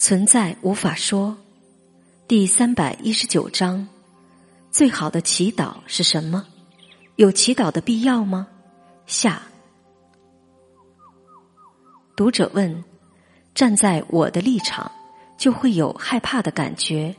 [0.00, 1.36] 存在无法说。
[2.26, 3.86] 第三百一十九章：
[4.70, 6.42] 最好的祈祷是什么？
[7.16, 8.48] 有祈祷的必要吗？
[9.04, 9.42] 下。
[12.16, 12.82] 读者问：
[13.54, 14.90] 站在我的立场，
[15.36, 17.14] 就会有害怕的感觉；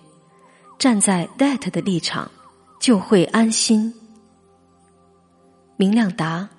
[0.79, 2.31] 站在 that 的立场，
[2.79, 3.93] 就会安心。
[5.77, 6.49] 明亮答：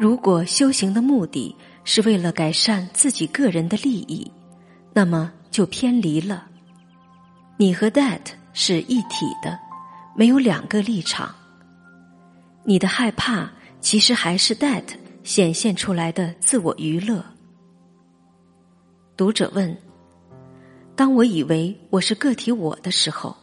[0.00, 1.54] 如果修行的目的
[1.84, 4.28] 是为了改善自己个人的利益，
[4.92, 6.46] 那么就偏离了。
[7.56, 8.20] 你和 that
[8.52, 9.58] 是一体的，
[10.16, 11.34] 没有两个立场。
[12.64, 14.84] 你的害怕其实还是 that
[15.24, 17.24] 显现出来的自我娱乐。
[19.16, 19.76] 读者问：
[20.96, 23.36] 当我以为我是个体我的时候，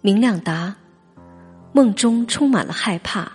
[0.00, 0.74] 明亮答：
[1.72, 3.30] 梦中充满了害怕，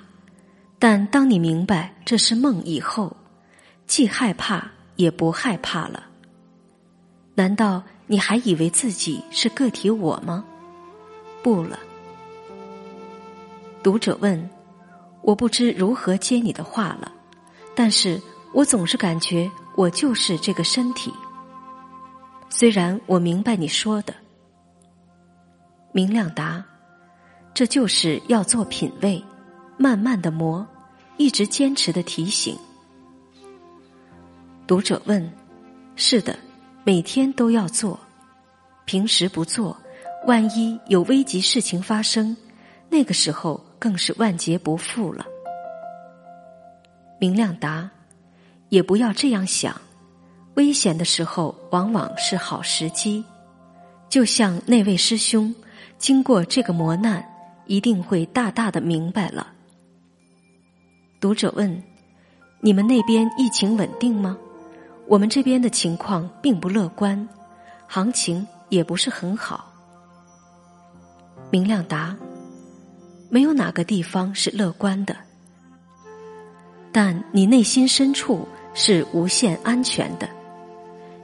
[0.79, 3.15] 但当你明白这是梦以后，
[3.85, 6.03] 既害怕也不害怕了。
[7.35, 10.45] 难道你还以为自己是个体我吗？
[11.41, 11.79] 不了。
[13.81, 14.49] 读者问
[15.23, 17.11] ：“我不知如何接你的话了，
[17.75, 18.21] 但是
[18.53, 21.11] 我总是感觉我就是这个身体。
[22.49, 24.13] 虽然我明白你说的。”
[25.91, 26.63] 明亮答
[27.53, 29.23] ：“这就是要做品味，
[29.77, 30.65] 慢慢的磨，
[31.17, 32.55] 一直坚持的提醒。”
[34.67, 35.33] 读者问
[35.97, 36.37] ：“是的。”
[36.85, 37.97] 每天都要做，
[38.83, 39.77] 平时不做，
[40.27, 42.35] 万一有危急事情发生，
[42.89, 45.25] 那个时候更是万劫不复了。
[47.21, 47.89] 明亮答：
[48.67, 49.79] 也不要这样想，
[50.55, 53.23] 危险的时候往往是好时机。
[54.09, 55.55] 就像那位师兄，
[55.97, 57.25] 经过这个磨难，
[57.65, 59.47] 一定会大大的明白了。
[61.21, 61.81] 读者问：
[62.59, 64.37] 你们那边疫情稳定吗？
[65.07, 67.27] 我们这边的情况并不乐观，
[67.87, 69.71] 行情也不是很好。
[71.51, 72.15] 明亮答：
[73.29, 75.15] 没有哪个地方是乐观的，
[76.91, 80.27] 但你内心深处是无限安全的。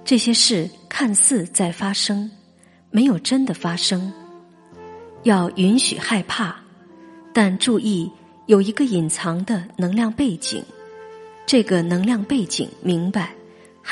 [0.04, 2.30] 这些事看似在发生，
[2.92, 4.12] 没有真的发生。
[5.24, 6.56] 要允许害怕，
[7.34, 8.12] 但注意
[8.46, 10.64] 有一个隐藏的能量背景。
[11.46, 13.34] 这个能量背景明白。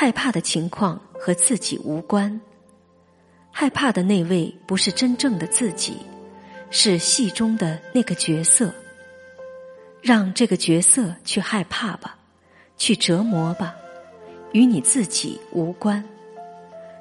[0.00, 2.40] 害怕的情况和自己无关，
[3.50, 5.96] 害怕的那位不是真正的自己，
[6.70, 8.72] 是戏中的那个角色。
[10.00, 12.16] 让这个角色去害怕吧，
[12.76, 13.74] 去折磨吧，
[14.52, 16.04] 与你自己无关。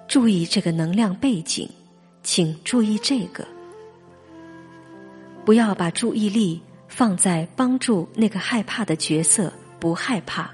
[0.08, 1.70] 注意这个能量背景，
[2.24, 3.48] 请注意这个，
[5.46, 10.50] 不要把注意力放在帮助那个害怕的角色不害怕，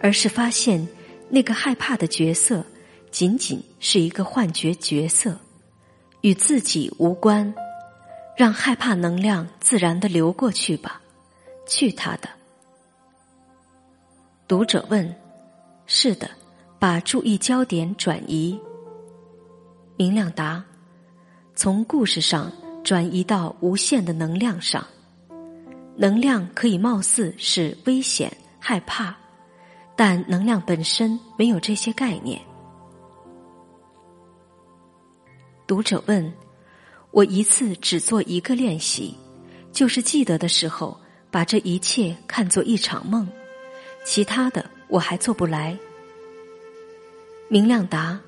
[0.00, 0.88] 而是发现。
[1.34, 2.62] 那个害怕的角色，
[3.10, 5.34] 仅仅是一个幻觉角色，
[6.20, 7.52] 与自己无关。
[8.36, 11.00] 让害怕能量自然的流过去吧，
[11.66, 12.28] 去他的。
[14.46, 15.14] 读者问
[15.86, 16.30] ：“是的，
[16.78, 18.60] 把注意焦点转移。”
[19.96, 20.62] 明亮答
[21.56, 22.52] ：“从故事上
[22.84, 24.86] 转移到无限的能量上，
[25.96, 29.16] 能量可以貌似是危险、害怕。”
[29.94, 32.40] 但能量本身没有这些概念。
[35.66, 36.32] 读者问
[37.12, 39.16] ：“我一次只做一个练习，
[39.70, 40.98] 就是记得的时候，
[41.30, 43.28] 把这一切看作一场梦，
[44.04, 45.78] 其他的我还做不来。”
[47.48, 48.18] 明亮答：“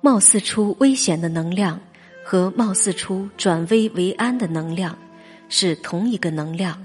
[0.00, 1.78] 貌似出危险的能量
[2.24, 4.96] 和貌似出转危为安的能量，
[5.48, 6.84] 是同一个能量。”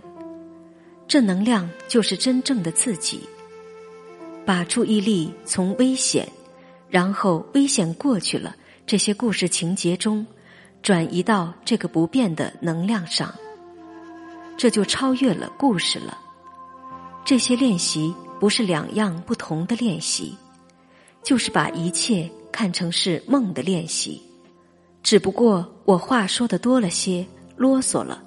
[1.10, 3.28] 这能量就是真正的自己。
[4.46, 6.28] 把注意力从危险，
[6.88, 8.56] 然后危险过去了
[8.86, 10.26] 这些故事情节中，
[10.84, 13.34] 转移到这个不变的能量上，
[14.56, 16.16] 这就超越了故事了。
[17.26, 20.38] 这些练习不是两样不同的练习，
[21.24, 24.22] 就是把一切看成是梦的练习。
[25.02, 27.26] 只不过我话说的多了些，
[27.58, 28.24] 啰嗦了。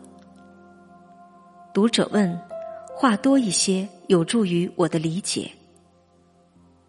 [1.72, 2.51] 读者问。
[3.02, 5.50] 话多一些，有助于我的理解。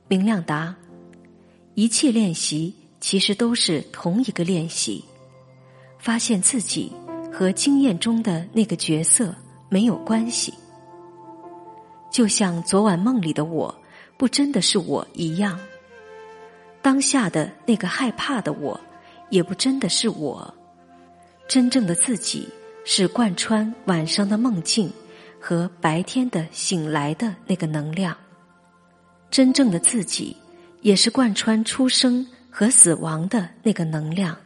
[0.08, 0.76] 明亮答：
[1.74, 5.04] 一切练习其实都是同一个练习，
[5.98, 6.92] 发现自己
[7.34, 9.34] 和经验中的那个角色
[9.70, 10.54] 没有关系，
[12.12, 13.76] 就像昨晚梦里的我
[14.16, 15.60] 不真的是我一样，
[16.80, 18.80] 当下的那个害怕的我
[19.32, 20.54] 也不真的是我，
[21.48, 22.48] 真正的自己
[22.86, 24.94] 是贯穿晚上的梦境。
[25.46, 28.16] 和白天的醒来的那个能量，
[29.30, 30.34] 真正的自己
[30.80, 34.38] 也是贯穿出生和死亡的那个能量，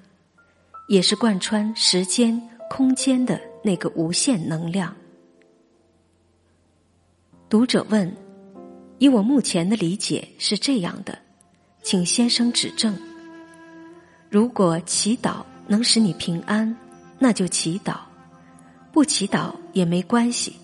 [0.88, 4.92] 也是贯穿时间、空间的那个无限能量。
[7.48, 8.12] 读者问
[8.98, 11.16] ：“以我目前的理解是这样的，
[11.84, 12.98] 请先生指正。
[14.32, 16.76] 如果祈祷能使你平安，
[17.20, 18.00] 那就祈祷；
[18.92, 20.56] 不祈祷也没关系，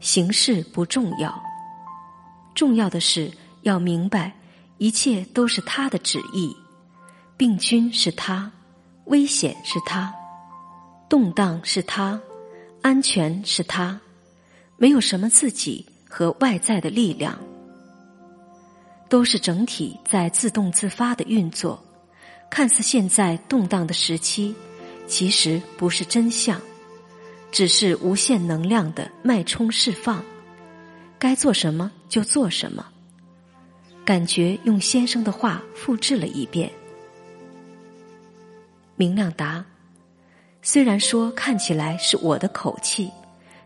[0.00, 1.42] 形式不重要。
[2.54, 3.30] 重要的是
[3.62, 4.34] 要明白，
[4.78, 6.56] 一切都是他的旨意。
[7.36, 8.50] 病菌是他，
[9.04, 10.12] 危险是他，
[11.08, 12.20] 动荡是他，
[12.82, 14.00] 安全是他，
[14.76, 17.38] 没有什么自己。”和外在的力量，
[19.08, 21.80] 都是整体在自动自发的运作。
[22.50, 24.52] 看似现在动荡的时期，
[25.06, 26.60] 其实不是真相，
[27.50, 30.24] 只是无限能量的脉冲释放。
[31.18, 32.86] 该做什么就做什么。
[34.04, 36.70] 感觉用先生的话复制了一遍。
[38.96, 39.64] 明亮答：
[40.62, 43.10] 虽然说看起来是我的口气，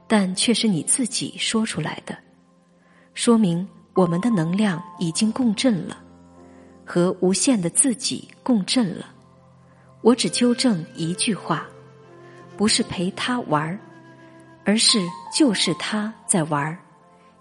[0.06, 2.16] 但却是你自己说出来的。
[3.14, 5.96] 说明我们的能量已经共振了，
[6.84, 9.12] 和无限的自己共振了。
[10.02, 11.66] 我只纠正一句话，
[12.56, 13.78] 不是陪他玩儿，
[14.64, 14.98] 而是
[15.32, 16.78] 就是他在玩儿。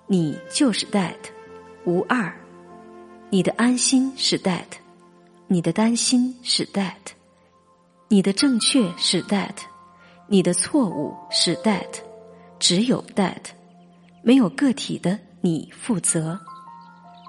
[0.07, 1.15] 你就是 that，
[1.85, 2.33] 无二。
[3.29, 4.65] 你的安心是 that，
[5.47, 6.93] 你的担心是 that，
[8.07, 9.55] 你的正确是 that，
[10.27, 11.87] 你的错误是 that，
[12.59, 13.43] 只有 that，
[14.21, 15.19] 没有个体的。
[15.45, 16.39] 你负责，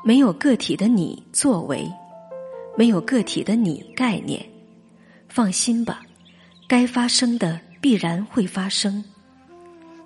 [0.05, 1.85] 没有个体的你作为，
[2.77, 4.41] 没有个体的你概念。
[5.29, 6.01] 放心吧，
[6.69, 9.05] 该发生的必然会发生。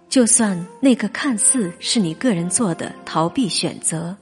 [0.08, 4.16] 就算那个看似是你个人做的逃避选择，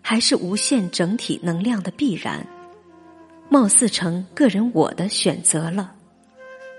[0.00, 2.46] 还是无限整体能量的必然，
[3.48, 5.92] 貌似成个人我的选择了。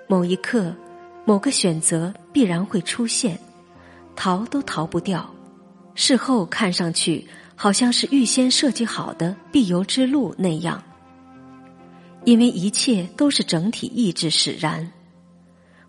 [0.08, 0.74] 某一刻，
[1.26, 3.38] 某个选择必然会出现，
[4.16, 5.30] 逃都逃不掉。
[5.94, 10.82] 事后看上去好像是预先设计好的必由之路那样，
[12.24, 14.90] 因为一切都是整体意志使然，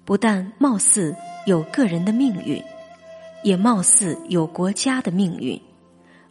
[0.09, 1.15] 不但貌似
[1.45, 2.65] 有个人的命运，
[3.43, 5.61] 也貌似有国家的命运，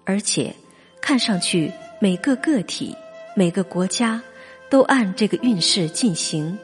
[0.03, 0.51] 而且
[0.99, 1.71] 看上去
[2.01, 2.95] 每个个体、
[3.35, 4.19] 每个国家
[4.67, 6.57] 都按这个运势进行，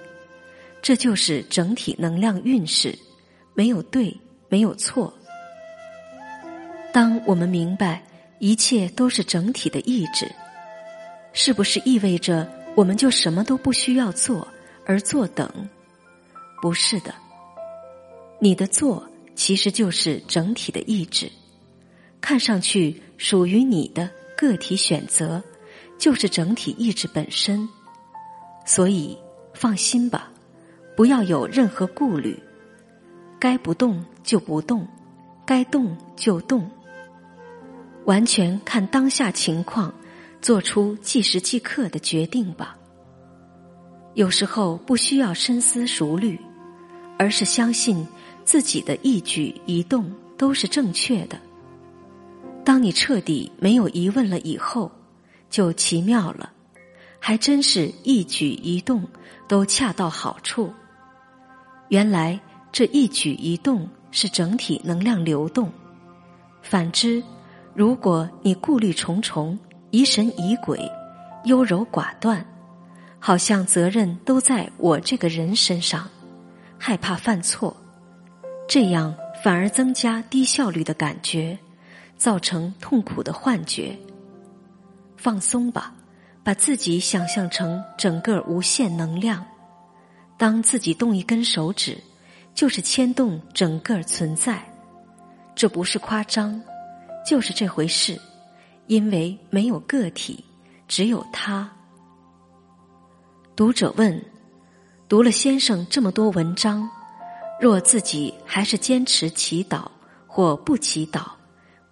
[0.81, 2.97] 这就是整体能量运势，
[3.53, 4.19] 没有对，
[4.49, 5.13] 没有错。
[6.91, 8.01] 当我们明白
[8.39, 10.27] 一切都是整体的意志，
[11.31, 14.47] 是不是意味着我们就什么都不需要做
[14.83, 15.69] 而坐等？
[16.63, 17.13] 不是的，
[18.39, 19.05] 你的做
[19.35, 21.29] 其实就是整体的意志，
[22.21, 25.43] 看上去属于你的个体选择，
[25.99, 27.67] 就是整体意志本身。
[28.65, 29.17] 所以
[29.53, 30.31] 放心吧，
[30.95, 32.41] 不要有任何顾虑，
[33.37, 34.87] 该不动就不动，
[35.45, 36.71] 该动就动。
[38.05, 39.93] 完全看当下情况，
[40.41, 42.77] 做出即时即刻的决定吧。
[44.13, 46.39] 有时候不需要深思熟虑，
[47.17, 48.07] 而是相信
[48.43, 51.39] 自己的一举一动都是正确的。
[52.65, 54.91] 当你彻底没有疑问了以后，
[55.49, 56.51] 就奇妙了，
[57.19, 59.05] 还真是一举一动
[59.47, 60.73] 都恰到好处。
[61.89, 62.39] 原来
[62.71, 65.71] 这一举一动是整体能量流动，
[66.61, 67.21] 反之。
[67.75, 69.57] 如果你顾虑重重、
[69.89, 70.79] 疑神疑鬼、
[71.45, 72.45] 优柔寡断，
[73.19, 76.07] 好像责任都在我这个人身上，
[76.85, 77.73] 害怕犯错，
[78.67, 81.57] 这样反而增加低效率的感觉，
[82.17, 83.97] 造成痛苦的幻觉。
[85.15, 85.95] 放松吧，
[86.43, 89.45] 把自己想象成整个无限能量，
[90.37, 91.97] 当自己动一根手指，
[92.53, 94.61] 就是牵动整个存在，
[95.55, 96.61] 这不是夸张。
[97.25, 98.19] 就是这回事，
[98.87, 100.43] 因为没有个体，
[100.89, 101.71] 只有他。
[103.55, 104.21] 读者问：
[105.13, 106.89] 读了先生这么多文章，
[107.61, 109.85] 若自己还是坚持祈祷
[110.25, 111.27] 或不祈祷，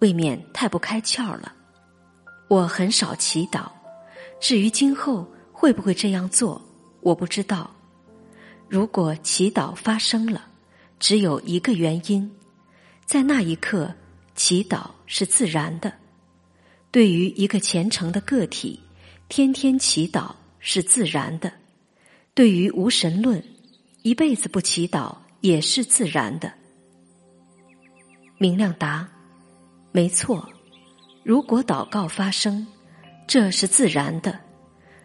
[0.00, 1.52] 未免太不开窍了。
[2.48, 3.70] 我很少祈祷，
[4.40, 6.60] 至于今后会不会这样做，
[7.00, 7.72] 我不知道。
[8.68, 10.44] 如果祈祷发生了，
[10.98, 12.28] 只有一个原因，
[13.06, 13.94] 在那一刻。
[14.34, 15.92] 祈祷是自然的，
[16.90, 18.80] 对于一个虔诚的个体，
[19.28, 21.48] 天天祈祷是自然的；
[22.34, 23.44] 对于无神论，
[24.00, 26.50] 一辈子不祈祷也是自然的。
[28.38, 29.06] 明亮答：
[29.90, 30.48] 没错，
[31.22, 32.66] 如果祷告发生，
[33.28, 34.40] 这是自然的，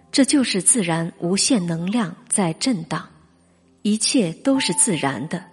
[0.10, 3.06] 这就是自然无限能量在震荡，
[3.82, 5.44] 一切都是自然的。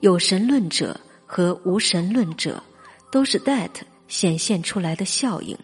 [0.00, 2.62] 有神论者和无神论者
[3.10, 3.70] 都是 that
[4.08, 5.54] 显现出来的效应，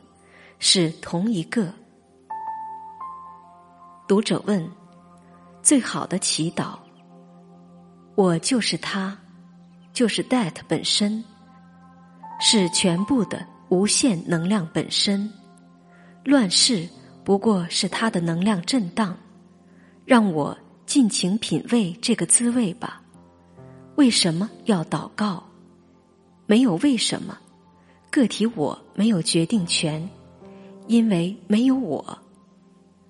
[0.58, 1.72] 是同一个。
[4.06, 4.70] 读者问：
[5.68, 6.78] 最好的祈祷，
[8.14, 9.14] 我就是他。
[9.92, 11.22] 就是 that 本身，
[12.40, 15.30] 是全部的无限能量本身。
[16.24, 16.88] 乱世
[17.22, 19.14] 不过是它的能量震荡。
[20.06, 20.56] 让我
[20.86, 23.02] 尽情品味这个滋味吧。
[23.96, 25.44] 为什么要祷告？
[26.46, 27.36] 没有为什么。
[28.10, 30.08] 个体我没有决定权，
[30.86, 32.18] 因为没有我。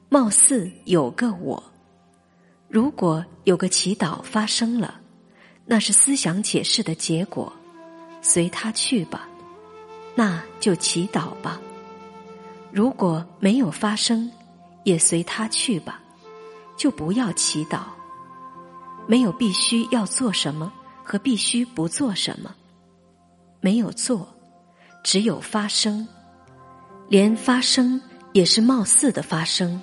[0.09, 1.63] 貌似有个我。
[2.69, 5.01] 如果有个祈祷发生了。
[5.71, 7.53] 那是思想解释的结果，
[8.23, 9.29] 随他去吧，
[10.15, 11.61] 那就祈祷吧。
[12.73, 14.33] 如果没有发生，
[14.85, 16.01] 也随他去吧，
[16.75, 17.81] 就不要祈祷。
[19.07, 20.73] 没有必须要做什么
[21.05, 22.55] 和必须不做什么，
[23.61, 24.27] 没有做，
[25.05, 26.09] 只有发生。
[27.11, 28.01] 连发生
[28.33, 29.79] 也是貌似的发生，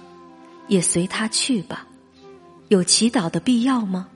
[0.68, 1.86] 也随他去吧。
[2.70, 4.08] 有祈祷的必要吗？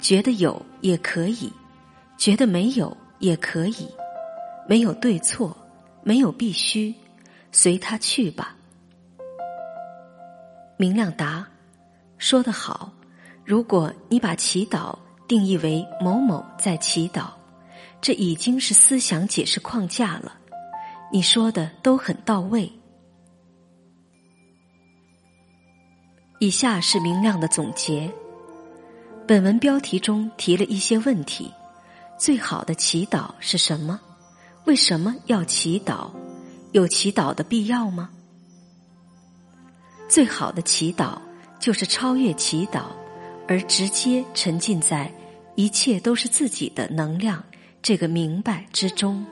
[0.00, 1.52] 觉得有也可以，
[2.16, 3.88] 觉得没有也可以，
[4.68, 5.56] 没有对错，
[6.02, 6.94] 没有必须，
[7.50, 8.56] 随他去吧。
[10.76, 11.46] 明亮答：
[12.18, 12.92] 说得好。
[13.44, 17.30] 如果你把祈祷定义为某某在祈祷，
[18.00, 20.34] 这已经是思想解释框架了。
[21.10, 22.70] 你说的都很到位。
[26.40, 28.10] 以下是明亮的总结。
[29.26, 31.52] 本文标题中提了一些问题：
[32.16, 33.98] 最好的祈祷是什么？
[34.64, 36.10] 为什么要祈祷？
[36.72, 38.10] 有祈祷的必要吗？
[40.08, 41.18] 最好的祈祷
[41.58, 42.82] 就是超越祈祷，
[43.48, 45.12] 而直接沉浸在
[45.56, 47.42] 一切都是自己的能量
[47.82, 49.26] 这个明白之中，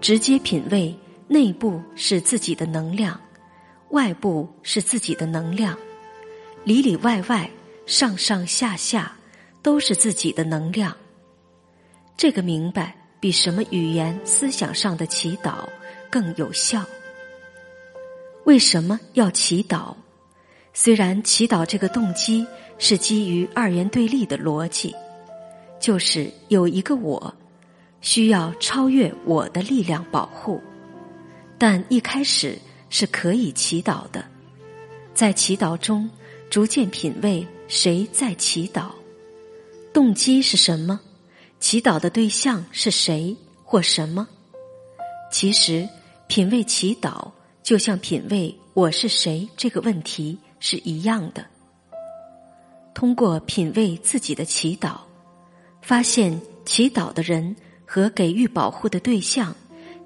[0.00, 0.94] 直接品味
[1.28, 3.18] 内部是自己的能量，
[3.90, 5.78] 外部是自己的能量，
[6.64, 7.50] 里里外外。
[7.86, 9.16] 上上下下
[9.62, 10.92] 都是自己的能量，
[12.16, 15.68] 这个明白比什么语言思想上的祈祷
[16.10, 16.84] 更有效。
[18.42, 19.94] 为什么要祈祷？
[20.74, 22.44] 虽然祈祷这个动机
[22.76, 24.92] 是基于二元对立的逻辑，
[25.78, 27.32] 就是有一个我
[28.00, 30.60] 需要超越我的力量保护，
[31.56, 32.58] 但一开始
[32.98, 34.24] 是可以祈祷的，
[35.12, 36.08] 在祈祷中
[36.48, 37.46] 逐渐品味。
[37.68, 38.86] 谁在祈祷？
[39.92, 40.98] 动机是什么？
[41.60, 44.26] 祈祷的对象是谁或什么？
[45.30, 45.86] 其实，
[46.26, 47.30] 品味祈祷
[47.62, 51.44] 就像品味我是谁这个问题是一样的。
[52.94, 55.00] 通过品味自己的祈祷，
[55.82, 59.54] 发现祈祷的人和给予保护的对象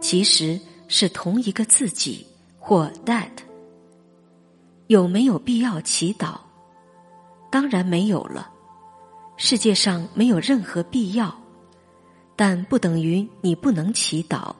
[0.00, 2.26] 其实是同一个自己
[2.60, 3.30] 或 that。
[4.86, 6.38] 有没有必要祈祷？
[7.50, 8.48] 当然没有了，
[9.36, 11.36] 世界上没有任何必要，
[12.36, 14.54] 但不等于你不能祈祷。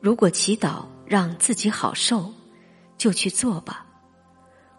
[0.00, 2.32] 如果祈祷让自己好受，
[2.98, 3.86] 就去做吧。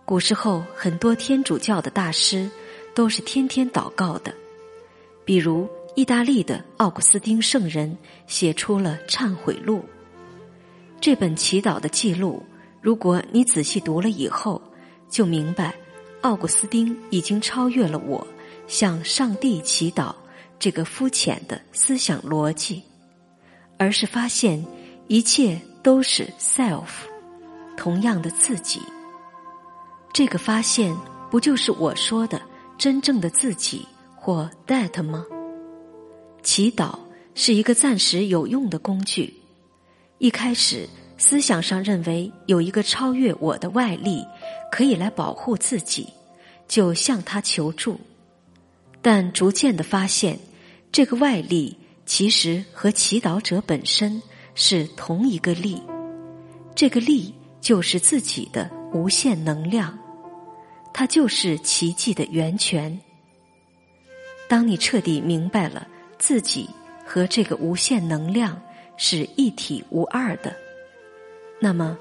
[0.04, 2.50] 古时候很多天主教的大师
[2.94, 4.34] 都是天天祷告的，
[5.26, 9.80] 比如意大利的奥古斯丁圣人写出了《忏悔录》
[11.00, 12.44] 这本祈祷的记录。
[12.82, 14.62] 如果你仔细读了以后，
[15.10, 15.74] 就明白。
[16.22, 18.26] 奥古斯丁已经超越了我
[18.68, 20.14] 向上帝祈祷
[20.58, 22.82] 这个肤浅的思想逻辑，
[23.78, 24.66] 而是发现
[25.08, 27.06] 一切都是 self，
[27.78, 28.82] 同样的自己。
[30.12, 30.96] 这个发现
[31.30, 32.42] 不就是我说的
[32.76, 33.86] 真正的自己
[34.16, 35.24] 或 that 吗？
[36.42, 36.98] 祈祷
[37.36, 39.32] 是一个暂时有用的工具。
[40.18, 44.26] 一开始思想上认为有一个超越我的外力。
[44.72, 46.10] 可以来保护自己，
[46.68, 47.98] 就向他求助，
[49.02, 50.38] 但逐渐的发现，
[50.92, 54.22] 这个外力其实和祈祷者本身
[54.54, 55.82] 是同一个力，
[56.76, 59.98] 这个力就是自己的无限能量，
[60.94, 63.00] 它就是奇迹的源泉。
[64.50, 65.88] 当你彻底明白了
[66.20, 66.70] 自己
[67.06, 68.62] 和这个无限能量
[68.98, 70.56] 是一体无二的，
[71.60, 71.98] 那么。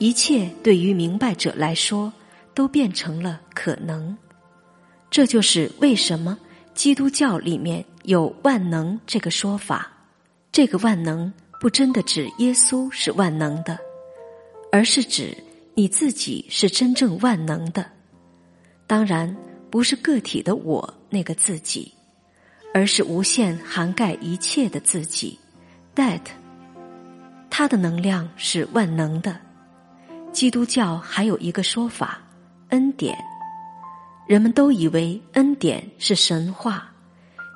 [0.00, 2.12] 一切对于明白者来说，
[2.54, 4.16] 都变成了可能。
[5.10, 6.38] 这就是为什么
[6.72, 9.90] 基督教里面有万能这个说法。
[10.52, 13.76] 这个万能不真的指耶稣是万能的，
[14.70, 15.36] 而是指
[15.74, 17.84] 你自己是真正万能的。
[18.86, 19.36] 当然，
[19.68, 21.92] 不是个体的我那个自己，
[22.72, 25.36] 而是无限涵盖一切的自己。
[25.96, 26.20] That，
[27.58, 29.36] 它的能量是万能的。
[30.30, 32.20] 基督教还有一个说法，
[32.68, 33.18] 恩典。
[34.28, 36.88] 人们都以为恩典是神话，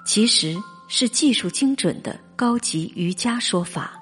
[0.05, 3.93] 其实是技术精准的高级瑜伽说法。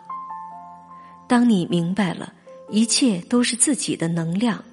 [1.29, 2.33] 当你明白了
[2.71, 4.65] 一切都是自己的能量，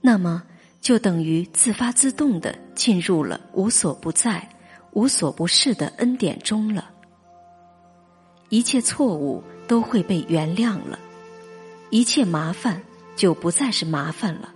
[0.00, 0.42] 那么
[0.80, 4.48] 就等于自发自动的进入了无所不在、
[4.92, 6.90] 无所不是的恩典中了。
[8.48, 10.98] 一切错误都会被原谅了，
[11.90, 12.82] 一切麻烦
[13.16, 14.52] 就不再是麻烦了，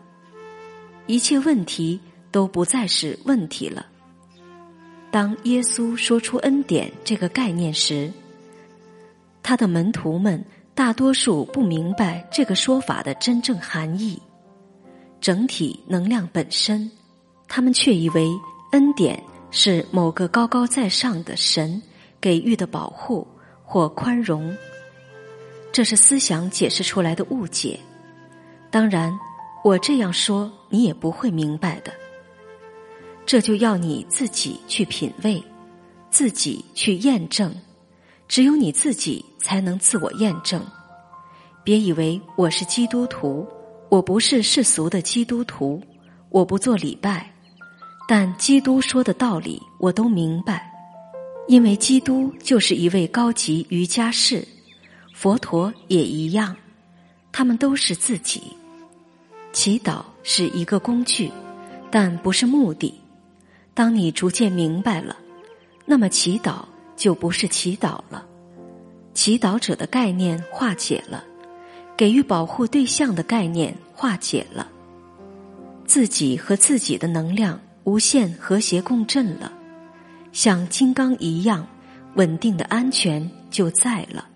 [1.07, 2.01] 一切问题。
[2.31, 3.87] 都不再是问题了。
[5.11, 8.13] 当耶稣说出恩典这个概念时，
[9.43, 14.21] 他的门徒们大多数不明白这个说法的真正含义。
[15.23, 16.91] 整体能量本身，
[17.49, 18.29] 他们却以为
[18.73, 19.19] 恩典
[19.51, 21.81] 是某个高高在上的神
[22.21, 23.27] 给予的保护
[23.65, 24.55] 或宽容。
[25.79, 27.79] 这是思想解释出来的误解。
[28.69, 29.17] 当然，
[29.63, 31.93] 我这样说你也不会明白的。
[33.25, 35.41] 这就要你自己去品味，
[36.11, 37.55] 自己去验证，
[38.27, 40.61] 只有你自己才能自我验证。
[41.63, 43.47] 别以为我是基督徒，
[43.89, 45.81] 我不是世俗的基督徒，
[46.31, 47.33] 我不做礼拜，
[48.09, 50.69] 但基督说的道理我都明白，
[51.47, 54.45] 因为基督就是一位高级瑜伽士，
[55.21, 56.55] 佛陀也一样，
[57.33, 58.57] 他们都是自己。
[59.53, 61.29] 祈祷是一个工具，
[61.91, 62.95] 但不是目的。
[63.75, 65.17] 当你逐渐明白了，
[65.85, 68.25] 那么祈祷就不是祈祷了，
[69.13, 71.25] 祈祷者的概念化解了，
[71.97, 74.69] 给予保护对象的概念化解了，
[75.85, 79.53] 自己和自己的能量无限和谐共振了，
[80.31, 81.67] 像金刚一样
[82.15, 84.28] 稳定的安全就在了。